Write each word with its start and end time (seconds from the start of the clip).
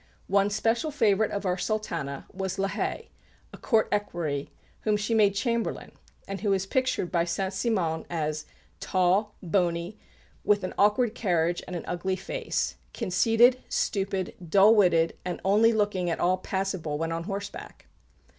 One 0.25 0.49
special 0.49 0.89
favourite 0.89 1.29
of 1.29 1.45
our 1.45 1.59
Sultana 1.59 2.25
was 2.33 2.57
La 2.57 2.69
Haye, 2.69 3.09
a 3.53 3.57
Court 3.59 3.87
equerry, 3.91 4.49
whom 4.79 4.97
she 4.97 5.13
made 5.13 5.35
Chamberlain, 5.35 5.91
and 6.27 6.41
who 6.41 6.53
is 6.53 6.65
pictured 6.65 7.11
by 7.11 7.23
Saint 7.23 7.53
Simon 7.53 8.07
as 8.09 8.45
"tall, 8.79 9.35
bony, 9.43 9.99
with 10.43 10.63
an 10.63 10.73
awkward 10.75 11.13
carriage 11.13 11.61
and 11.67 11.75
an 11.75 11.85
ugly 11.87 12.15
face; 12.15 12.77
conceited, 12.95 13.61
stupid, 13.69 14.33
dull 14.49 14.73
witted, 14.73 15.15
and 15.23 15.39
only 15.45 15.71
looking 15.71 16.09
at 16.09 16.19
all 16.19 16.37
passable 16.37 16.97
when 16.97 17.11
on 17.11 17.25
horseback." 17.25 17.85